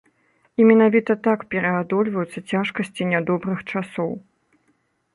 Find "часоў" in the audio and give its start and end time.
3.71-4.11